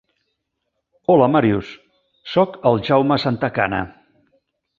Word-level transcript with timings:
Hola 1.15 1.27
Màrius, 1.33 1.69
sóc 2.33 2.57
el 2.71 2.81
Jaume 2.89 3.19
Santacana. 3.27 3.83